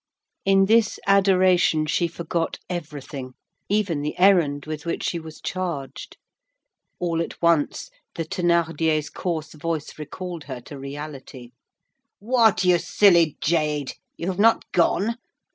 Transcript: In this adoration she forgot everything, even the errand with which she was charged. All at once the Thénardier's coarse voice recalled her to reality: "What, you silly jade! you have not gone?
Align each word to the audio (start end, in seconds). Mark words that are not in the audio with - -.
In 0.45 0.65
this 0.65 0.99
adoration 1.05 1.85
she 1.85 2.07
forgot 2.07 2.57
everything, 2.67 3.35
even 3.69 4.01
the 4.01 4.17
errand 4.17 4.65
with 4.65 4.83
which 4.83 5.03
she 5.03 5.19
was 5.19 5.39
charged. 5.39 6.17
All 6.97 7.21
at 7.21 7.39
once 7.39 7.91
the 8.15 8.25
Thénardier's 8.25 9.11
coarse 9.11 9.53
voice 9.53 9.99
recalled 9.99 10.45
her 10.45 10.59
to 10.61 10.79
reality: 10.79 11.51
"What, 12.17 12.63
you 12.63 12.79
silly 12.79 13.37
jade! 13.41 13.93
you 14.17 14.25
have 14.25 14.39
not 14.39 14.71
gone? 14.71 15.19